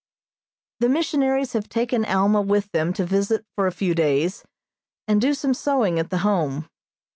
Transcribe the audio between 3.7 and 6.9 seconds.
few days, and do some sewing at the Home.